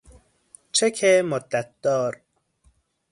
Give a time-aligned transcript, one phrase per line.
[0.75, 0.97] چک
[1.29, 2.13] مدت دار